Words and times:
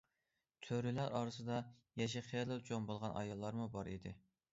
چۆرىلەر 0.67 1.17
ئارىسىدا 1.19 1.57
يېشى 2.01 2.23
خېلىلا 2.29 2.57
چوڭ 2.71 2.87
بولغان 2.89 3.15
ئاياللارمۇ 3.21 3.69
بار 3.77 3.91
ئىدى. 3.93 4.15